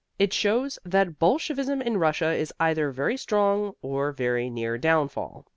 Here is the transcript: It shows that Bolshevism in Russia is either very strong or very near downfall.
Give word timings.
It 0.17 0.33
shows 0.33 0.79
that 0.83 1.19
Bolshevism 1.19 1.79
in 1.79 1.97
Russia 1.97 2.31
is 2.33 2.51
either 2.59 2.89
very 2.89 3.17
strong 3.17 3.75
or 3.83 4.11
very 4.11 4.49
near 4.49 4.75
downfall. 4.79 5.45